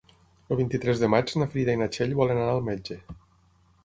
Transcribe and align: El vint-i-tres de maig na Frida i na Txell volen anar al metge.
El 0.53 0.57
vint-i-tres 0.59 1.03
de 1.03 1.09
maig 1.15 1.33
na 1.41 1.47
Frida 1.51 1.75
i 1.77 1.79
na 1.81 1.87
Txell 1.97 2.15
volen 2.21 2.41
anar 2.45 2.57
al 2.57 2.65
metge. 2.71 2.99